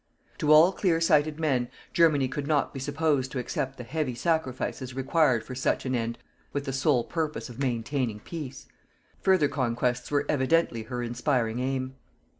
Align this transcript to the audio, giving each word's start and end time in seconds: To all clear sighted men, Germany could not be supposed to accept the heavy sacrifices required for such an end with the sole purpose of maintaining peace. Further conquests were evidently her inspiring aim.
To 0.39 0.51
all 0.51 0.71
clear 0.73 0.99
sighted 0.99 1.39
men, 1.39 1.69
Germany 1.93 2.27
could 2.27 2.47
not 2.47 2.73
be 2.73 2.79
supposed 2.79 3.31
to 3.33 3.37
accept 3.37 3.77
the 3.77 3.83
heavy 3.83 4.15
sacrifices 4.15 4.95
required 4.95 5.43
for 5.45 5.53
such 5.53 5.85
an 5.85 5.93
end 5.93 6.17
with 6.53 6.65
the 6.65 6.73
sole 6.73 7.03
purpose 7.03 7.49
of 7.49 7.59
maintaining 7.59 8.19
peace. 8.19 8.65
Further 9.21 9.47
conquests 9.47 10.09
were 10.09 10.25
evidently 10.27 10.81
her 10.81 11.03
inspiring 11.03 11.59
aim. 11.59 11.97